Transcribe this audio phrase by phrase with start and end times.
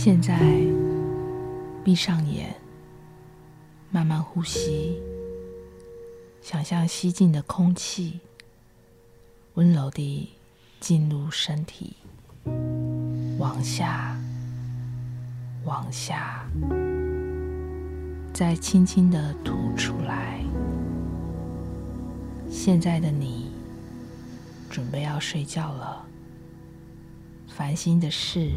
[0.00, 0.38] 现在，
[1.82, 2.54] 闭上眼，
[3.90, 4.96] 慢慢呼吸，
[6.40, 8.20] 想象吸进的空气
[9.54, 10.30] 温柔地
[10.78, 11.96] 进入身体，
[13.40, 14.16] 往下，
[15.64, 16.48] 往下，
[18.32, 20.40] 再轻轻地吐出来。
[22.48, 23.50] 现在的你，
[24.70, 26.06] 准备要睡觉了，
[27.48, 28.52] 烦心的事，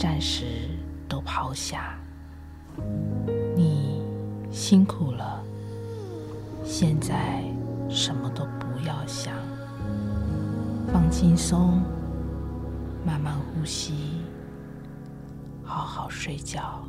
[0.00, 0.46] 暂时
[1.06, 1.94] 都抛下，
[3.54, 4.00] 你
[4.50, 5.44] 辛苦了。
[6.64, 7.44] 现在
[7.86, 9.34] 什么都不要想，
[10.90, 11.82] 放轻松，
[13.04, 14.22] 慢慢呼吸，
[15.62, 16.82] 好好睡觉。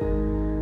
[0.00, 0.53] Bye.